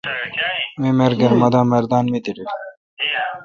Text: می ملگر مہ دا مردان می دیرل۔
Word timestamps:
می 0.79 0.89
ملگر 0.99 1.31
مہ 1.39 1.47
دا 1.53 1.61
مردان 1.71 2.05
می 2.11 2.19
دیرل۔ 2.23 2.47